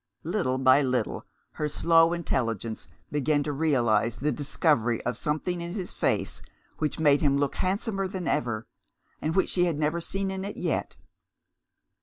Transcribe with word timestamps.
Little 0.23 0.57
by 0.57 0.81
little, 0.81 1.27
her 1.51 1.69
slow 1.69 2.11
intelligence 2.11 2.87
began 3.11 3.43
to 3.43 3.51
realise 3.53 4.15
the 4.15 4.31
discovery 4.31 4.99
of 5.05 5.15
something 5.15 5.61
in 5.61 5.75
his 5.75 5.91
face 5.91 6.41
which 6.79 6.97
made 6.97 7.21
him 7.21 7.37
look 7.37 7.53
handsomer 7.57 8.07
than 8.07 8.27
ever, 8.27 8.65
and 9.21 9.35
which 9.35 9.49
she 9.49 9.65
had 9.65 9.77
never 9.77 10.01
seen 10.01 10.31
in 10.31 10.43
it 10.43 10.57
yet. 10.57 10.95